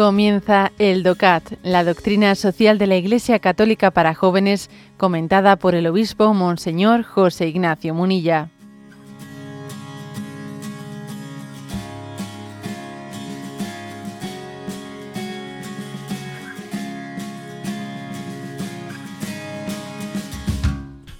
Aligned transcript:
Comienza 0.00 0.72
el 0.78 1.02
DOCAT, 1.02 1.58
la 1.62 1.84
doctrina 1.84 2.34
social 2.34 2.78
de 2.78 2.86
la 2.86 2.96
Iglesia 2.96 3.38
Católica 3.38 3.90
para 3.90 4.14
jóvenes, 4.14 4.70
comentada 4.96 5.56
por 5.56 5.74
el 5.74 5.86
obispo 5.86 6.32
Monseñor 6.32 7.02
José 7.02 7.48
Ignacio 7.48 7.92
Munilla. 7.92 8.48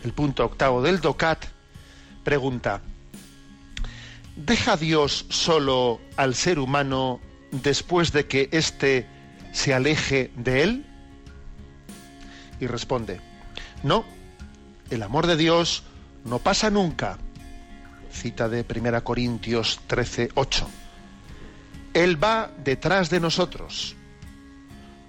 El 0.02 0.12
punto 0.14 0.46
octavo 0.46 0.80
del 0.80 1.02
DOCAT 1.02 1.44
pregunta, 2.24 2.80
¿deja 4.36 4.78
Dios 4.78 5.26
solo 5.28 6.00
al 6.16 6.34
ser 6.34 6.58
humano 6.58 7.20
después 7.50 8.12
de 8.12 8.26
que 8.26 8.48
éste 8.52 9.06
se 9.52 9.74
aleje 9.74 10.30
de 10.36 10.62
él? 10.62 10.86
Y 12.60 12.66
responde, 12.66 13.20
no, 13.82 14.04
el 14.90 15.02
amor 15.02 15.26
de 15.26 15.36
Dios 15.36 15.82
no 16.24 16.38
pasa 16.38 16.70
nunca. 16.70 17.18
Cita 18.12 18.48
de 18.48 18.64
1 18.68 19.04
Corintios 19.04 19.80
13, 19.86 20.30
8. 20.34 20.68
Él 21.94 22.22
va 22.22 22.50
detrás 22.64 23.10
de 23.10 23.18
nosotros, 23.18 23.96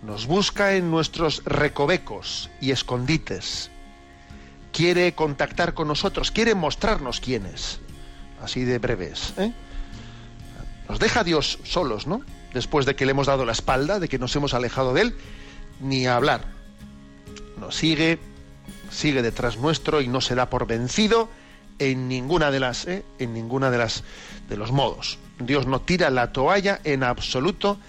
nos 0.02 0.26
busca 0.26 0.76
en 0.76 0.90
nuestros 0.90 1.44
recovecos 1.46 2.50
y 2.60 2.72
escondites, 2.72 3.70
quiere 4.72 5.14
contactar 5.14 5.74
con 5.76 5.88
nosotros, 5.88 6.32
quiere 6.32 6.56
mostrarnos 6.56 7.20
quién 7.20 7.46
es. 7.46 7.80
Así 8.42 8.64
de 8.64 8.80
breves. 8.80 9.36
¿eh? 9.38 9.54
Nos 10.90 10.98
deja 10.98 11.24
Dios 11.24 11.60
solos, 11.64 12.08
¿no? 12.08 12.24
Después 12.54 12.86
de 12.86 12.96
que 12.96 13.06
le 13.06 13.12
hemos 13.12 13.28
dado 13.28 13.46
la 13.46 13.52
espalda, 13.52 14.00
de 14.00 14.10
que 14.10 14.20
nos 14.20 14.36
hemos 14.36 14.54
alejado 14.54 14.94
de 14.94 15.02
Él, 15.02 15.16
ni 15.80 16.06
hablar. 16.08 16.46
Nos 17.60 17.76
sigue, 17.76 18.20
sigue 18.90 19.22
detrás 19.22 19.58
nuestro 19.58 20.02
y 20.02 20.08
no 20.08 20.22
se 20.22 20.36
da 20.36 20.50
por 20.50 20.68
vencido 20.68 21.30
en 21.80 22.08
ninguna 22.08 22.52
de 22.52 22.60
las, 22.60 22.86
¿eh? 22.88 23.04
en 23.20 23.34
ninguna 23.34 23.72
de 23.72 23.78
las 23.78 24.04
de 24.50 24.58
los 24.58 24.72
modos. 24.72 25.18
Dios 25.40 25.66
no 25.66 25.82
tira 25.82 26.10
la 26.10 26.32
toalla 26.32 26.80
en 26.84 27.04
absoluto 27.04 27.80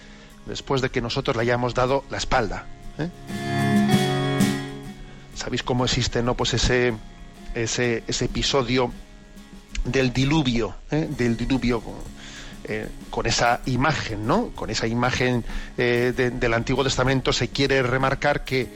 después 0.46 0.80
de 0.80 0.90
que 0.90 1.00
nosotros 1.00 1.36
le 1.36 1.42
hayamos 1.42 1.74
dado 1.74 2.04
la 2.10 2.18
espalda. 2.18 2.66
¿eh? 2.98 3.08
¿Sabéis 5.34 5.62
cómo 5.62 5.84
existe, 5.84 6.22
no? 6.22 6.34
Pues 6.36 6.54
ese, 6.54 6.94
ese, 7.54 8.04
ese 8.06 8.24
episodio 8.26 8.92
del 9.84 10.12
diluvio, 10.12 10.76
¿eh? 10.90 11.08
del 11.10 11.36
diluvio 11.36 11.82
eh, 12.64 12.88
con 13.10 13.26
esa 13.26 13.60
imagen, 13.66 14.24
¿no? 14.24 14.50
Con 14.54 14.70
esa 14.70 14.86
imagen 14.86 15.44
eh, 15.76 16.12
del 16.14 16.54
Antiguo 16.54 16.84
Testamento 16.84 17.32
se 17.32 17.48
quiere 17.48 17.82
remarcar 17.82 18.44
que, 18.44 18.68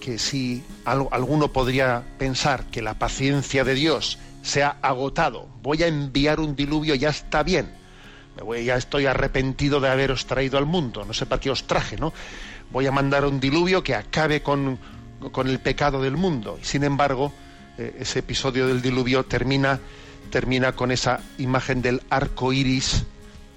que 0.00 0.18
si 0.18 0.64
alguno 0.86 1.52
podría 1.52 2.02
pensar 2.16 2.64
que 2.70 2.80
la 2.80 2.94
paciencia 2.94 3.64
de 3.64 3.74
Dios 3.74 4.18
se 4.40 4.62
ha 4.62 4.76
agotado, 4.80 5.46
voy 5.62 5.82
a 5.82 5.88
enviar 5.88 6.40
un 6.40 6.56
diluvio, 6.56 6.94
ya 6.94 7.10
está 7.10 7.42
bien. 7.42 7.70
Me 8.34 8.42
voy, 8.42 8.64
ya 8.64 8.76
estoy 8.76 9.04
arrepentido 9.04 9.78
de 9.80 9.90
haberos 9.90 10.24
traído 10.24 10.56
al 10.56 10.64
mundo, 10.64 11.04
no 11.04 11.12
sé 11.12 11.26
para 11.26 11.40
qué 11.40 11.50
os 11.50 11.66
traje, 11.66 11.98
¿no? 11.98 12.14
Voy 12.70 12.86
a 12.86 12.92
mandar 12.92 13.26
un 13.26 13.40
diluvio 13.40 13.82
que 13.82 13.94
acabe 13.94 14.42
con, 14.42 14.78
con 15.32 15.48
el 15.48 15.58
pecado 15.58 16.00
del 16.00 16.16
mundo. 16.16 16.58
Sin 16.62 16.82
embargo, 16.82 17.30
eh, 17.76 17.98
ese 18.00 18.20
episodio 18.20 18.66
del 18.66 18.80
diluvio 18.80 19.26
termina, 19.26 19.80
termina 20.30 20.72
con 20.72 20.92
esa 20.92 21.20
imagen 21.36 21.82
del 21.82 22.02
arco 22.08 22.54
iris 22.54 23.04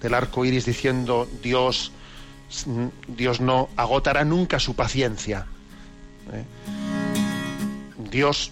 del 0.02 0.14
arco 0.14 0.44
iris 0.46 0.66
diciendo 0.66 1.28
Dios, 1.42 1.92
Dios 3.08 3.40
no 3.40 3.70
agotará 3.76 4.26
nunca 4.26 4.60
su 4.60 4.76
paciencia. 4.76 5.46
¿eh? 6.34 6.44
Dios, 8.10 8.52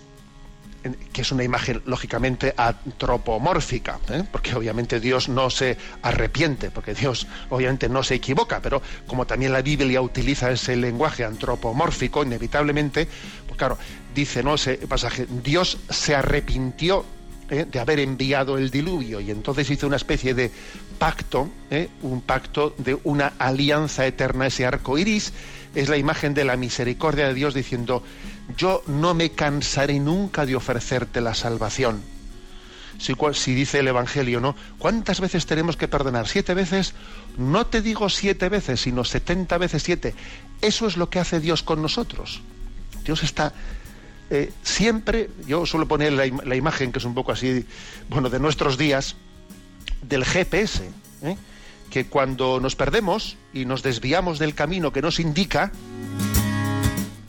que 1.12 1.22
es 1.22 1.32
una 1.32 1.44
imagen 1.44 1.82
lógicamente 1.86 2.54
antropomórfica, 2.56 4.00
¿eh? 4.10 4.24
porque 4.32 4.56
obviamente 4.56 5.00
Dios 5.00 5.28
no 5.28 5.50
se 5.50 5.78
arrepiente, 6.02 6.72
porque 6.72 6.94
Dios 6.94 7.28
obviamente 7.50 7.90
no 7.90 8.04
se 8.04 8.16
equivoca, 8.16 8.62
pero 8.62 8.82
como 9.08 9.26
también 9.26 9.52
la 9.52 9.62
Biblia 9.62 10.02
utiliza 10.02 10.52
ese 10.52 10.76
lenguaje 10.76 11.26
antropomórfico, 11.26 12.24
inevitablemente, 12.24 13.08
pues 13.48 13.58
claro, 13.58 13.78
dice 14.16 14.44
¿no? 14.44 14.56
ese 14.56 14.78
pasaje, 14.78 15.28
Dios 15.44 15.78
se 15.90 16.16
arrepintió 16.16 17.06
¿eh? 17.50 17.66
de 17.70 17.80
haber 17.80 18.00
enviado 18.00 18.58
el 18.58 18.72
diluvio 18.72 19.20
y 19.20 19.32
entonces 19.32 19.70
hizo 19.70 19.88
una 19.88 19.96
especie 19.96 20.34
de 20.34 20.52
pacto, 20.98 21.50
¿eh? 21.70 21.90
un 22.02 22.22
pacto 22.22 22.76
de 22.78 22.98
una 23.04 23.34
alianza 23.38 24.06
eterna, 24.06 24.48
ese 24.48 24.66
arco 24.66 24.98
iris 24.98 25.34
es 25.76 25.90
la 25.90 25.98
imagen 25.98 26.34
de 26.34 26.46
la 26.46 26.58
misericordia 26.58 27.28
de 27.28 27.34
Dios 27.34 27.54
diciendo 27.54 28.04
yo 28.58 28.84
no 28.88 29.14
me 29.14 29.32
cansaré 29.32 30.00
nunca 30.00 30.46
de 30.46 30.56
ofrecerte 30.56 31.22
la 31.22 31.36
salvación. 31.36 32.02
Si, 32.98 33.14
si, 33.34 33.54
dice 33.54 33.80
el 33.80 33.88
Evangelio, 33.88 34.42
¿no? 34.42 34.56
¿Cuántas 34.78 35.22
veces 35.22 35.46
tenemos 35.46 35.78
que 35.78 35.88
perdonar? 35.88 36.28
¿Siete 36.28 36.54
veces? 36.54 36.94
No 37.38 37.66
te 37.66 37.82
digo 37.82 38.10
siete 38.10 38.50
veces, 38.50 38.82
sino 38.82 39.06
setenta 39.06 39.58
veces 39.58 39.84
siete. 39.84 40.16
Eso 40.62 40.86
es 40.86 40.98
lo 40.98 41.10
que 41.10 41.20
hace 41.20 41.40
Dios 41.40 41.64
con 41.64 41.82
nosotros. 41.82 42.42
Dios 43.06 43.24
está 43.24 43.54
eh, 44.30 44.52
siempre, 44.64 45.30
yo 45.48 45.66
suelo 45.66 45.88
poner 45.88 46.14
la, 46.14 46.56
imagen, 46.56 46.92
que 46.92 47.00
es 47.00 47.06
un 47.06 47.16
poco 47.16 47.32
así, 47.32 47.66
bueno, 48.10 48.30
de 48.30 48.40
nuestros 48.40 48.78
días, 48.78 49.16
del 50.02 50.24
GPS, 50.24 50.84
¿eh? 51.24 51.38
que 51.90 52.06
cuando 52.06 52.60
nos 52.60 52.76
perdemos 52.76 53.38
y 53.54 53.66
nos 53.66 53.82
desviamos 53.82 54.40
del 54.40 54.54
camino 54.54 54.94
que 54.94 55.02
nos 55.02 55.20
indica, 55.20 55.72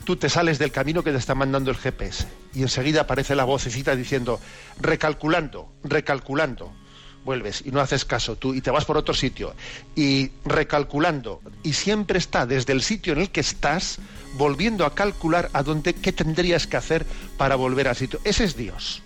tú 0.05 0.15
te 0.15 0.29
sales 0.29 0.59
del 0.59 0.71
camino 0.71 1.03
que 1.03 1.11
te 1.11 1.17
está 1.17 1.35
mandando 1.35 1.71
el 1.71 1.77
GPS 1.77 2.27
y 2.53 2.61
enseguida 2.61 3.01
aparece 3.01 3.35
la 3.35 3.45
vocecita 3.45 3.95
diciendo, 3.95 4.39
recalculando, 4.79 5.71
recalculando. 5.83 6.71
Vuelves 7.23 7.61
y 7.63 7.71
no 7.71 7.81
haces 7.81 8.03
caso 8.03 8.35
tú 8.35 8.55
y 8.55 8.61
te 8.61 8.71
vas 8.71 8.85
por 8.85 8.97
otro 8.97 9.13
sitio. 9.13 9.53
Y 9.95 10.31
recalculando. 10.43 11.39
Y 11.61 11.73
siempre 11.73 12.17
está 12.17 12.47
desde 12.47 12.73
el 12.73 12.81
sitio 12.81 13.13
en 13.13 13.21
el 13.21 13.29
que 13.29 13.41
estás 13.41 13.99
volviendo 14.37 14.85
a 14.85 14.95
calcular 14.95 15.49
a 15.53 15.63
dónde 15.63 15.93
qué 15.93 16.11
tendrías 16.11 16.67
que 16.67 16.77
hacer 16.77 17.05
para 17.37 17.55
volver 17.55 17.87
al 17.87 17.95
sitio. 17.95 18.19
Ese 18.23 18.43
es 18.43 18.55
Dios. 18.55 19.01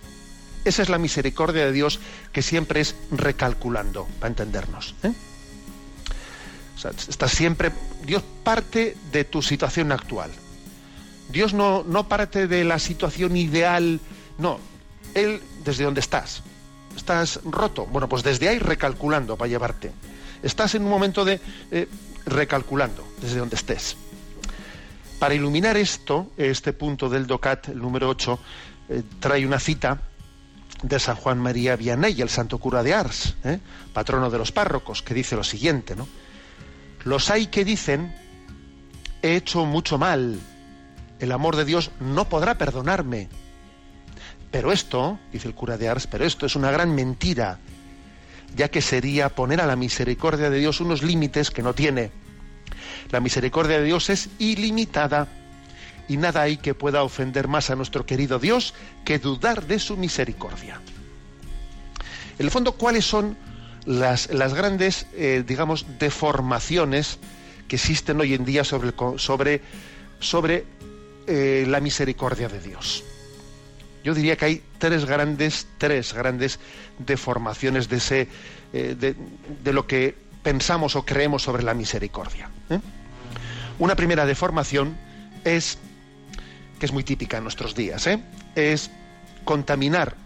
Esa 0.64 0.82
es 0.82 0.88
la 0.88 0.98
misericordia 0.98 1.64
de 1.64 1.72
Dios 1.72 2.00
que 2.32 2.42
siempre 2.42 2.80
es 2.80 2.96
recalculando, 3.10 4.06
para 4.18 4.28
entendernos. 4.28 4.94
¿eh? 5.02 5.12
está 7.08 7.28
siempre. 7.28 7.72
Dios 8.04 8.22
parte 8.44 8.96
de 9.12 9.24
tu 9.24 9.42
situación 9.42 9.92
actual. 9.92 10.30
Dios 11.30 11.54
no, 11.54 11.82
no 11.84 12.08
parte 12.08 12.46
de 12.46 12.64
la 12.64 12.78
situación 12.78 13.36
ideal. 13.36 14.00
No. 14.38 14.58
Él 15.14 15.40
desde 15.64 15.84
donde 15.84 16.00
estás 16.00 16.42
estás 16.96 17.40
roto. 17.44 17.86
Bueno, 17.86 18.08
pues 18.08 18.22
desde 18.22 18.48
ahí 18.48 18.58
recalculando 18.58 19.36
para 19.36 19.48
llevarte. 19.48 19.92
Estás 20.42 20.74
en 20.74 20.82
un 20.82 20.90
momento 20.90 21.24
de 21.24 21.40
eh, 21.70 21.88
recalculando 22.24 23.06
desde 23.20 23.38
donde 23.38 23.56
estés. 23.56 23.96
Para 25.18 25.34
iluminar 25.34 25.76
esto, 25.76 26.32
este 26.36 26.72
punto 26.72 27.08
del 27.08 27.26
DOCAT, 27.26 27.68
el 27.68 27.78
número 27.78 28.08
8, 28.08 28.38
eh, 28.88 29.02
trae 29.18 29.46
una 29.46 29.58
cita 29.58 30.00
de 30.82 30.98
San 30.98 31.16
Juan 31.16 31.38
María 31.38 31.76
Vianney, 31.76 32.20
el 32.20 32.28
santo 32.28 32.58
cura 32.58 32.82
de 32.82 32.94
Ars, 32.94 33.34
eh, 33.44 33.58
patrono 33.92 34.30
de 34.30 34.38
los 34.38 34.52
párrocos, 34.52 35.02
que 35.02 35.14
dice 35.14 35.36
lo 35.36 35.44
siguiente, 35.44 35.96
¿no? 35.96 36.06
Los 37.04 37.30
hay 37.30 37.46
que 37.46 37.64
dicen, 37.64 38.14
he 39.22 39.36
hecho 39.36 39.64
mucho 39.64 39.96
mal, 39.96 40.38
el 41.18 41.32
amor 41.32 41.56
de 41.56 41.64
Dios 41.64 41.90
no 42.00 42.28
podrá 42.28 42.58
perdonarme 42.58 43.28
pero 44.56 44.72
esto, 44.72 45.18
dice 45.32 45.48
el 45.48 45.54
cura 45.54 45.76
de 45.76 45.88
Ars, 45.88 46.06
pero 46.06 46.24
esto 46.24 46.46
es 46.46 46.56
una 46.56 46.70
gran 46.70 46.94
mentira, 46.94 47.58
ya 48.54 48.68
que 48.68 48.80
sería 48.80 49.28
poner 49.28 49.60
a 49.60 49.66
la 49.66 49.76
misericordia 49.76 50.48
de 50.48 50.58
Dios 50.58 50.80
unos 50.80 51.02
límites 51.02 51.50
que 51.50 51.62
no 51.62 51.74
tiene. 51.74 52.10
La 53.10 53.20
misericordia 53.20 53.78
de 53.78 53.84
Dios 53.84 54.10
es 54.10 54.28
ilimitada 54.38 55.28
y 56.08 56.16
nada 56.16 56.42
hay 56.42 56.56
que 56.56 56.74
pueda 56.74 57.02
ofender 57.02 57.48
más 57.48 57.70
a 57.70 57.76
nuestro 57.76 58.06
querido 58.06 58.38
Dios 58.38 58.74
que 59.04 59.18
dudar 59.18 59.66
de 59.66 59.78
su 59.78 59.96
misericordia. 59.96 60.80
En 62.38 62.44
el 62.44 62.50
fondo, 62.50 62.72
¿cuáles 62.72 63.04
son 63.04 63.36
las, 63.84 64.30
las 64.30 64.54
grandes, 64.54 65.06
eh, 65.14 65.42
digamos, 65.46 65.86
deformaciones 65.98 67.18
que 67.68 67.76
existen 67.76 68.20
hoy 68.20 68.34
en 68.34 68.44
día 68.44 68.62
sobre, 68.62 68.92
sobre, 69.16 69.62
sobre 70.20 70.64
eh, 71.26 71.64
la 71.68 71.80
misericordia 71.80 72.48
de 72.48 72.60
Dios? 72.60 73.04
yo 74.06 74.14
diría 74.14 74.36
que 74.36 74.44
hay 74.44 74.62
tres 74.78 75.04
grandes, 75.04 75.66
tres 75.78 76.12
grandes 76.12 76.60
deformaciones 76.96 77.88
de, 77.88 78.28
eh, 78.72 78.94
de, 78.94 79.72
lo 79.72 79.88
que 79.88 80.14
pensamos 80.44 80.94
o 80.94 81.04
creemos 81.04 81.42
sobre 81.42 81.64
la 81.64 81.74
misericordia. 81.74 82.48
Una 83.78 83.94
primera 83.94 84.26
deformación 84.26 84.96
es, 85.44 85.78
que 86.78 86.86
es 86.86 86.92
muy 86.92 87.04
típica 87.04 87.36
en 87.38 87.42
nuestros 87.42 87.74
días, 87.74 88.06
¿eh? 88.06 88.22
es 88.54 88.90
contaminar 89.44 90.16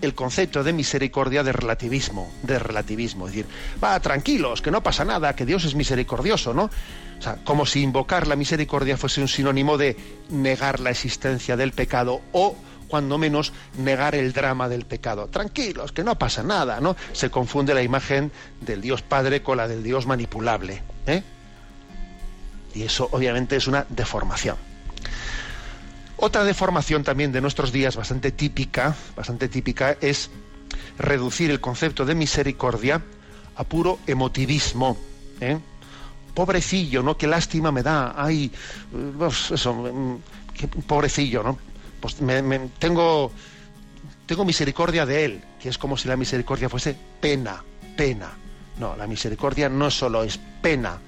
el 0.00 0.14
concepto 0.14 0.64
de 0.64 0.72
misericordia 0.72 1.42
de 1.42 1.52
relativismo, 1.52 2.32
de 2.42 2.58
relativismo, 2.58 3.26
es 3.26 3.34
decir, 3.34 3.46
va, 3.82 4.00
tranquilos, 4.00 4.62
que 4.62 4.70
no 4.70 4.82
pasa 4.82 5.04
nada, 5.04 5.36
que 5.36 5.44
Dios 5.44 5.64
es 5.64 5.74
misericordioso, 5.74 6.54
¿no? 6.54 6.70
O 7.18 7.22
sea, 7.22 7.36
como 7.44 7.66
si 7.66 7.82
invocar 7.82 8.26
la 8.26 8.36
misericordia 8.36 8.96
fuese 8.96 9.20
un 9.20 9.28
sinónimo 9.28 9.76
de 9.76 9.96
negar 10.30 10.80
la 10.80 10.90
existencia 10.90 11.56
del 11.56 11.72
pecado 11.72 12.22
o 12.32 12.56
cuando 12.88 13.18
menos 13.18 13.52
negar 13.78 14.14
el 14.14 14.32
drama 14.32 14.68
del 14.68 14.84
pecado. 14.84 15.28
Tranquilos, 15.28 15.92
que 15.92 16.02
no 16.02 16.18
pasa 16.18 16.42
nada, 16.42 16.80
¿no? 16.80 16.96
Se 17.12 17.30
confunde 17.30 17.74
la 17.74 17.82
imagen 17.82 18.32
del 18.60 18.80
Dios 18.80 19.02
Padre 19.02 19.42
con 19.42 19.58
la 19.58 19.68
del 19.68 19.82
Dios 19.82 20.06
manipulable, 20.06 20.82
¿eh? 21.06 21.22
Y 22.74 22.82
eso 22.82 23.08
obviamente 23.12 23.56
es 23.56 23.66
una 23.66 23.86
deformación. 23.88 24.56
Otra 26.16 26.44
deformación 26.44 27.02
también 27.02 27.32
de 27.32 27.40
nuestros 27.40 27.72
días 27.72 27.96
bastante 27.96 28.30
típica, 28.30 28.94
bastante 29.16 29.48
típica 29.48 29.96
es 30.00 30.30
reducir 30.98 31.50
el 31.50 31.60
concepto 31.60 32.04
de 32.04 32.14
misericordia 32.14 33.02
a 33.56 33.64
puro 33.64 33.98
emotivismo. 34.06 34.98
¿eh? 35.40 35.58
Pobrecillo, 36.34 37.02
¿no? 37.02 37.16
Qué 37.16 37.26
lástima 37.26 37.72
me 37.72 37.82
da. 37.82 38.14
Ay, 38.16 38.52
pues 39.18 39.50
eso, 39.50 39.72
mm, 39.72 40.16
qué 40.54 40.68
pobrecillo, 40.68 41.42
¿no? 41.42 41.58
Pues 42.00 42.16
tengo, 42.78 43.32
tengo 44.26 44.44
misericordia 44.44 45.06
de 45.06 45.24
él, 45.24 45.44
que 45.60 45.70
es 45.70 45.78
como 45.78 45.96
si 45.96 46.06
la 46.06 46.16
misericordia 46.16 46.68
fuese 46.68 46.96
pena, 47.20 47.62
pena. 47.96 48.30
No, 48.78 48.94
la 48.96 49.06
misericordia 49.06 49.68
no 49.68 49.90
solo 49.90 50.22
es 50.22 50.38
pena, 50.62 50.98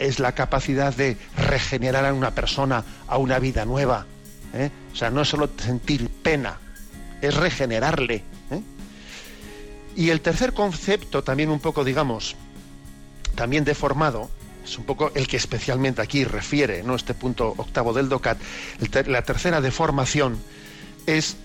es 0.00 0.18
la 0.18 0.32
capacidad 0.32 0.92
de 0.94 1.16
regenerar 1.36 2.04
a 2.04 2.12
una 2.12 2.34
persona 2.34 2.84
a 3.06 3.18
una 3.18 3.38
vida 3.38 3.64
nueva 3.64 4.06
¿eh? 4.54 4.70
O 4.92 4.96
sea, 4.96 5.10
no 5.10 5.22
es 5.22 5.28
solo 5.28 5.48
sentir 5.56 6.08
pena, 6.08 6.58
es 7.20 7.34
regenerarle. 7.34 8.22
¿eh? 8.50 8.62
Y 9.96 10.10
el 10.10 10.20
tercer 10.20 10.52
concepto, 10.52 11.22
también 11.22 11.50
un 11.50 11.60
poco, 11.60 11.84
digamos, 11.84 12.36
también 13.34 13.64
deformado, 13.64 14.30
es 14.64 14.76
un 14.78 14.84
poco 14.84 15.10
el 15.14 15.26
que 15.26 15.36
especialmente 15.36 16.02
aquí 16.02 16.24
refiere, 16.24 16.82
¿no? 16.82 16.94
Este 16.94 17.14
punto 17.14 17.54
octavo 17.56 17.92
del 17.92 18.08
DOCAT. 18.08 18.38
la 19.06 19.22
tercera 19.22 19.60
deformación 19.60 20.38
es, 21.06 21.36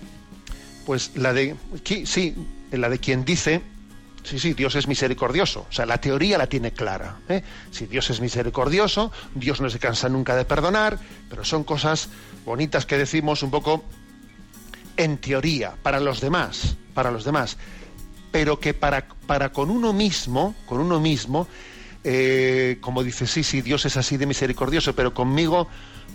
pues, 0.84 1.12
la 1.14 1.32
de, 1.32 1.56
sí, 2.04 2.34
la 2.70 2.88
de 2.88 2.98
quien 2.98 3.24
dice 3.24 3.62
Sí, 4.26 4.40
sí, 4.40 4.54
Dios 4.54 4.74
es 4.74 4.88
misericordioso. 4.88 5.66
O 5.70 5.72
sea, 5.72 5.86
la 5.86 5.98
teoría 5.98 6.36
la 6.36 6.48
tiene 6.48 6.72
clara. 6.72 7.18
¿eh? 7.28 7.44
Si 7.70 7.86
Dios 7.86 8.10
es 8.10 8.20
misericordioso, 8.20 9.12
Dios 9.36 9.60
no 9.60 9.70
se 9.70 9.78
cansa 9.78 10.08
nunca 10.08 10.34
de 10.34 10.44
perdonar, 10.44 10.98
pero 11.30 11.44
son 11.44 11.62
cosas 11.62 12.08
bonitas 12.44 12.86
que 12.86 12.98
decimos 12.98 13.44
un 13.44 13.52
poco 13.52 13.84
en 14.96 15.18
teoría, 15.18 15.76
para 15.80 16.00
los 16.00 16.20
demás, 16.20 16.76
para 16.92 17.12
los 17.12 17.24
demás. 17.24 17.56
Pero 18.32 18.58
que 18.58 18.74
para, 18.74 19.06
para 19.28 19.52
con 19.52 19.70
uno 19.70 19.92
mismo, 19.92 20.56
con 20.66 20.80
uno 20.80 20.98
mismo, 20.98 21.46
eh, 22.02 22.78
como 22.80 23.04
dice, 23.04 23.28
sí, 23.28 23.44
sí, 23.44 23.62
Dios 23.62 23.86
es 23.86 23.96
así 23.96 24.16
de 24.16 24.26
misericordioso, 24.26 24.96
pero 24.96 25.14
conmigo, 25.14 25.68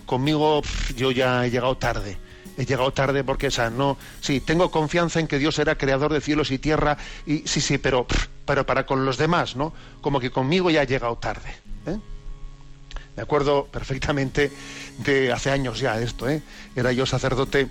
conmigo 0.05 0.61
yo 0.97 1.11
ya 1.11 1.45
he 1.45 1.49
llegado 1.49 1.77
tarde 1.77 2.17
he 2.57 2.65
llegado 2.65 2.91
tarde 2.91 3.23
porque, 3.23 3.47
o 3.47 3.51
sea, 3.51 3.69
no, 3.69 3.97
sí, 4.19 4.41
tengo 4.41 4.71
confianza 4.71 5.19
en 5.19 5.27
que 5.27 5.39
Dios 5.39 5.57
era 5.59 5.77
creador 5.77 6.13
de 6.13 6.21
cielos 6.21 6.51
y 6.51 6.57
tierra, 6.57 6.97
y 7.25 7.39
sí, 7.47 7.61
sí, 7.61 7.77
pero, 7.77 8.05
pero 8.45 8.65
para 8.65 8.85
con 8.85 9.05
los 9.05 9.17
demás, 9.17 9.55
¿no? 9.55 9.73
Como 10.01 10.19
que 10.19 10.31
conmigo 10.31 10.69
ya 10.69 10.83
he 10.83 10.87
llegado 10.87 11.15
tarde. 11.17 11.49
¿eh? 11.85 11.97
Me 13.15 13.23
acuerdo 13.23 13.65
perfectamente 13.65 14.51
de 14.99 15.31
hace 15.31 15.51
años 15.51 15.79
ya 15.79 15.99
esto, 15.99 16.29
¿eh? 16.29 16.41
Era 16.75 16.91
yo 16.91 17.05
sacerdote, 17.05 17.69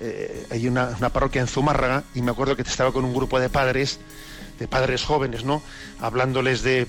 eh, 0.00 0.46
hay 0.50 0.68
una, 0.68 0.94
una, 0.98 1.10
parroquia 1.10 1.40
en 1.40 1.48
Zumárraga, 1.48 2.04
y 2.14 2.22
me 2.22 2.30
acuerdo 2.30 2.56
que 2.56 2.62
estaba 2.62 2.92
con 2.92 3.04
un 3.04 3.14
grupo 3.14 3.40
de 3.40 3.48
padres, 3.48 3.98
de 4.58 4.68
padres 4.68 5.04
jóvenes, 5.04 5.44
¿no? 5.44 5.62
Hablándoles 6.00 6.62
de 6.62 6.86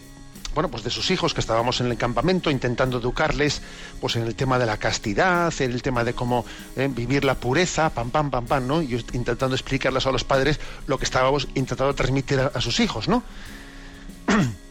bueno, 0.55 0.69
pues 0.69 0.85
de 0.85 0.89
sus 0.89 1.11
hijos 1.11 1.33
que 1.33 1.41
estábamos 1.41 1.81
en 1.81 1.87
el 1.87 1.97
campamento 1.97 2.49
intentando 2.49 2.97
educarles 2.97 3.61
pues 3.99 4.15
en 4.15 4.23
el 4.23 4.35
tema 4.35 4.57
de 4.57 4.65
la 4.65 4.77
castidad, 4.77 5.53
en 5.59 5.71
el 5.71 5.81
tema 5.81 6.05
de 6.05 6.13
cómo 6.13 6.45
eh, 6.77 6.89
vivir 6.89 7.25
la 7.25 7.35
pureza, 7.35 7.89
pam 7.89 8.09
pam 8.09 8.31
pam 8.31 8.45
pam, 8.45 8.65
¿no? 8.65 8.81
Y 8.81 8.95
intentando 9.11 9.53
explicarles 9.53 10.07
a 10.07 10.11
los 10.11 10.23
padres 10.23 10.61
lo 10.87 10.97
que 10.97 11.03
estábamos 11.03 11.49
intentando 11.55 11.93
transmitir 11.93 12.39
a, 12.39 12.61
sus 12.61 12.79
hijos, 12.79 13.07
¿no? 13.07 13.21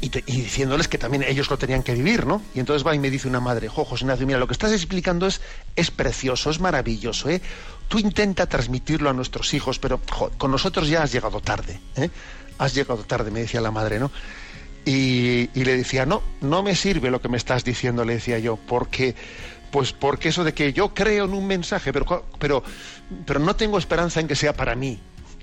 Y, 0.00 0.10
diciéndoles 0.10 0.86
que 0.86 0.96
también 0.96 1.24
ellos 1.24 1.50
lo 1.50 1.58
tenían 1.58 1.82
que 1.82 1.92
vivir, 1.92 2.24
¿no? 2.24 2.40
Y 2.54 2.60
entonces 2.60 2.86
va 2.86 2.94
y 2.94 3.00
me 3.00 3.10
dice 3.10 3.26
una 3.26 3.40
madre, 3.40 3.66
jo, 3.68 3.84
José 3.84 4.04
Ignacio, 4.04 4.28
mira, 4.28 4.38
lo 4.38 4.46
que 4.46 4.52
estás 4.52 4.70
explicando 4.70 5.26
es, 5.26 5.40
es 5.74 5.90
precioso, 5.90 6.50
es 6.50 6.60
maravilloso, 6.60 7.28
¿eh? 7.28 7.42
Tú 7.88 7.98
intenta 7.98 8.46
transmitirlo 8.46 9.10
a 9.10 9.12
nuestros 9.12 9.52
hijos, 9.54 9.80
pero 9.80 10.00
con 10.38 10.52
nosotros 10.52 10.86
ya 10.86 11.02
has 11.02 11.10
llegado 11.10 11.40
tarde, 11.40 11.80
¿eh? 11.96 12.10
Has 12.58 12.74
llegado 12.74 13.02
tarde, 13.02 13.32
me 13.32 13.40
decía 13.40 13.60
la 13.60 13.72
madre, 13.72 13.98
¿no? 13.98 14.12
Y, 14.90 15.50
le 15.52 15.76
decía, 15.76 16.06
no, 16.06 16.22
no 16.40 16.62
me 16.62 16.74
sirve 16.74 17.10
lo 17.10 17.20
que 17.20 17.28
me 17.28 17.36
estás 17.36 17.62
diciendo, 17.62 18.06
le 18.06 18.14
decía 18.14 18.38
yo, 18.38 18.56
porque, 18.56 19.14
pues 19.70 19.92
porque 19.92 20.30
eso 20.30 20.44
de 20.44 20.54
que 20.54 20.72
yo 20.72 20.94
creo 20.94 21.26
en 21.26 21.34
un 21.34 21.46
mensaje, 21.46 21.92
pero, 21.92 22.24
pero, 22.38 22.62
pero 23.26 23.38
no 23.38 23.54
tengo 23.54 23.76
esperanza 23.76 24.20
en 24.20 24.28
que 24.28 24.34
sea 24.34 24.54
para 24.54 24.74
mí. 24.74 24.98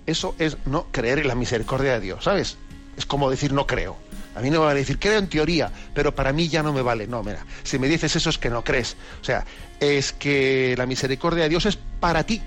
Eso 0.08 0.34
es 0.40 0.58
no 0.66 0.88
creer 0.92 1.20
en 1.20 1.28
la 1.28 1.36
misericordia 1.36 1.94
de 1.94 2.00
Dios, 2.00 2.24
¿sabes? 2.24 2.58
Es 2.98 3.06
como 3.06 3.30
decir 3.30 3.54
no 3.54 3.68
creo. 3.68 3.98
A 4.34 4.42
mí 4.42 4.50
no 4.50 4.62
me 4.62 4.66
vale 4.66 4.80
decir, 4.80 4.98
creo 4.98 5.20
en 5.20 5.30
teoría, 5.30 5.72
pero 5.94 6.16
para 6.16 6.34
mí 6.34 6.50
ya 6.50 6.64
no 6.64 6.74
me 6.74 6.82
vale. 6.82 7.06
No, 7.06 7.22
mira, 7.22 7.46
si 7.62 7.78
me 7.78 7.88
dices 7.88 8.16
eso 8.16 8.32
es 8.32 8.40
que 8.40 8.50
no 8.50 8.64
crees. 8.64 8.98
O 9.22 9.24
sea, 9.24 9.46
es 9.80 10.12
que 10.12 10.74
la 10.76 10.88
misericordia 10.88 11.44
de 11.44 11.50
Dios 11.50 11.68
es 11.68 11.78
para 12.00 12.24
ti. 12.24 12.42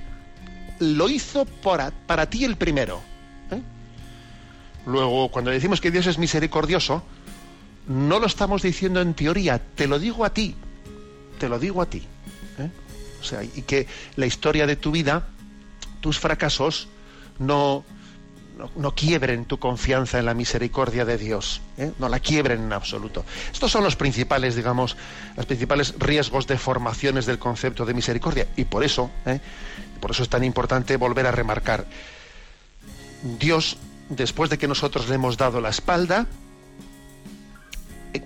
Lo 0.81 1.09
hizo 1.09 1.45
para, 1.45 1.93
para 1.93 2.29
ti 2.29 2.45
el 2.45 2.57
primero. 2.57 3.01
Luego, 4.89 5.29
cuando 5.29 5.51
decimos 5.51 5.83
que 5.83 5.91
Dios 5.91 6.07
es 6.07 6.17
misericordioso, 6.17 7.03
no 7.89 8.19
lo 8.19 8.27
estamos 8.27 8.63
diciendo 8.63 9.03
en 9.03 9.13
teoría, 9.13 9.61
te 9.75 9.87
lo 9.87 9.99
digo 9.99 10.25
a 10.25 10.33
ti, 10.33 10.55
te 11.39 11.47
lo 11.51 11.59
digo 11.59 11.83
a 11.83 11.87
ti. 11.87 11.99
¿eh? 12.59 12.71
O 13.21 13.25
sea, 13.25 13.45
y 13.45 13.63
que 13.63 13.87
la 14.17 14.25
historia 14.25 14.67
de 14.67 14.77
tu 14.77 14.91
vida, 14.91 15.27
tus 16.01 16.19
fracasos, 16.19 16.89
no, 17.39 17.85
no, 18.77 18.95
quiebren 18.95 19.45
tu 19.45 19.59
confianza 19.59 20.21
en 20.21 20.25
la 20.25 20.33
misericordia 20.33 21.05
de 21.05 21.19
Dios, 21.19 21.61
¿eh? 21.77 21.93
no 21.99 22.09
la 22.09 22.21
quiebren 22.21 22.63
en 22.63 22.73
absoluto. 22.73 23.27
Estos 23.53 23.71
son 23.71 23.85
los 23.85 23.95
principales, 23.95 24.57
digamos, 24.57 24.97
los 25.37 25.45
principales 25.45 25.97
riesgos 25.99 26.47
de 26.47 26.57
formaciones 26.57 27.27
del 27.27 27.39
concepto 27.39 27.85
de 27.85 27.93
misericordia. 27.93 28.47
Y 28.57 28.65
por 28.65 28.83
eso, 28.83 29.11
¿eh? 29.27 29.39
por 30.01 30.13
eso 30.13 30.23
es 30.23 30.31
tan 30.31 30.45
importante 30.45 30.97
volver 30.97 31.27
a 31.27 31.31
remarcar. 31.31 31.85
Dios 33.39 33.77
después 34.09 34.51
de 34.51 34.59
que 34.59 34.69
nosotros 34.69 35.09
le 35.09 35.15
hemos 35.15 35.37
dado 35.37 35.61
la 35.61 35.69
espalda, 35.69 36.27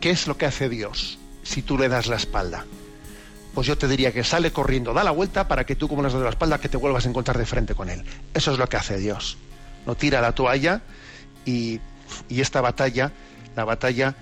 ¿qué 0.00 0.10
es 0.10 0.26
lo 0.26 0.36
que 0.36 0.46
hace 0.46 0.68
Dios 0.68 1.18
si 1.42 1.62
tú 1.62 1.78
le 1.78 1.88
das 1.88 2.06
la 2.06 2.16
espalda? 2.16 2.64
Pues 3.54 3.66
yo 3.66 3.76
te 3.76 3.88
diría 3.88 4.12
que 4.12 4.24
sale 4.24 4.50
corriendo, 4.50 4.94
da 4.94 5.04
la 5.04 5.10
vuelta 5.10 5.46
para 5.46 5.64
que 5.64 5.76
tú 5.76 5.88
como 5.88 6.02
le 6.02 6.08
has 6.08 6.14
dado 6.14 6.24
la 6.24 6.30
espalda, 6.30 6.58
que 6.58 6.68
te 6.68 6.78
vuelvas 6.78 7.04
a 7.04 7.08
encontrar 7.08 7.36
de 7.36 7.46
frente 7.46 7.74
con 7.74 7.90
él. 7.90 8.04
Eso 8.32 8.52
es 8.52 8.58
lo 8.58 8.68
que 8.68 8.78
hace 8.78 8.96
Dios. 8.96 9.36
No 9.86 9.94
tira 9.94 10.20
la 10.20 10.32
toalla 10.32 10.80
y, 11.44 11.80
y 12.28 12.40
esta 12.40 12.60
batalla, 12.60 13.12
la 13.54 13.64
batalla 13.64 14.14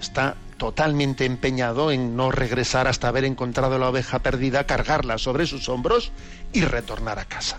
está 0.00 0.36
totalmente 0.56 1.24
empeñado 1.24 1.92
en 1.92 2.16
no 2.16 2.30
regresar 2.30 2.88
hasta 2.88 3.08
haber 3.08 3.24
encontrado 3.24 3.78
la 3.78 3.88
oveja 3.88 4.20
perdida, 4.20 4.64
cargarla 4.64 5.18
sobre 5.18 5.46
sus 5.46 5.68
hombros 5.68 6.12
y 6.52 6.62
retornar 6.62 7.18
a 7.18 7.24
casa. 7.24 7.58